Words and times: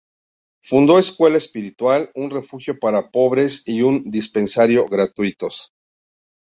Fundó 0.63 0.93
una 0.93 1.01
escuela 1.01 1.37
espiritual, 1.37 2.09
un 2.15 2.31
refugio 2.31 2.79
para 2.79 3.11
pobres 3.11 3.61
y 3.67 3.83
un 3.83 4.09
dispensario 4.09 4.87
gratuitos. 4.87 5.73